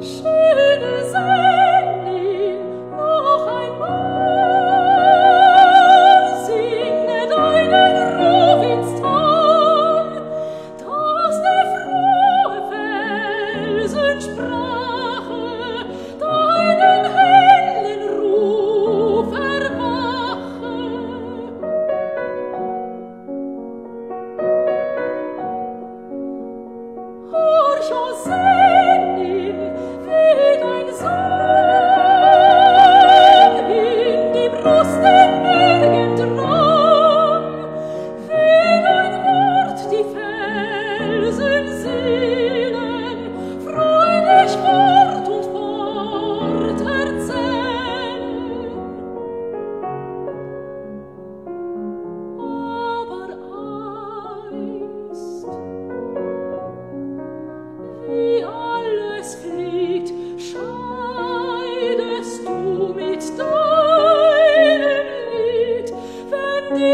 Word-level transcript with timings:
是。 0.00 0.37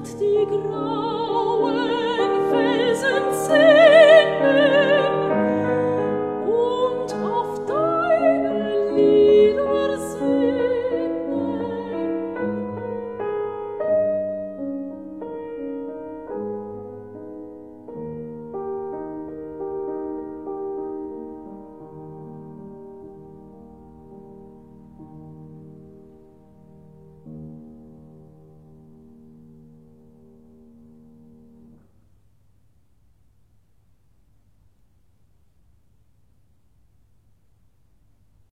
wird 0.00 0.20
die 0.20 0.46
graue 0.46 1.99